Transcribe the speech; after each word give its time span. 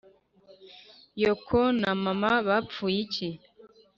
yoko 1.21 1.57
na 1.81 1.91
mama 2.03 2.31
bapfuye 2.47 2.97
iki?- 3.05 3.29